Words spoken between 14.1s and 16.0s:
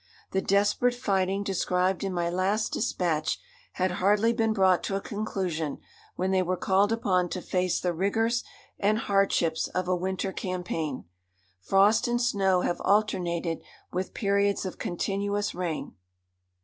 periods of continuous rain."